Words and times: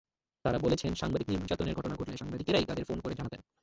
তাঁরা 0.45 0.59
বলেছেন, 0.59 0.91
সাংবাদিক 0.95 1.27
নির্যাতনের 1.29 1.75
ঘটনা 1.75 1.95
ঘটলে 1.95 2.17
সাংবাদিকেরাই 2.17 2.65
তাঁদের 2.65 2.85
ফোন 2.85 2.99
করে 3.01 3.15
জানাতেন। 3.15 3.41